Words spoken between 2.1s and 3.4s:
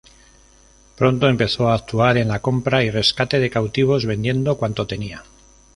en la compra y rescate